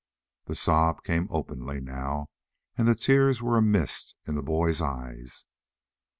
[0.45, 2.31] The sob came openly now,
[2.75, 5.45] and the tears were a mist in the boy's eyes.